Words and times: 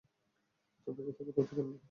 তোর 0.87 0.93
বেঁচে 0.97 1.11
থাকারও 1.19 1.41
অধিকার 1.43 1.65
নেই! 1.65 1.77